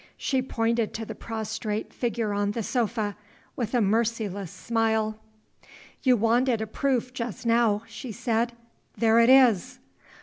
[0.17, 3.15] She pointed to the prostrate figure on the sofa,
[3.55, 5.19] with a merciless smile.
[6.01, 8.53] "You wanted a proof just now," she said.
[8.97, 9.77] "There it is!"